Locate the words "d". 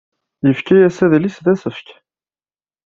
1.45-1.47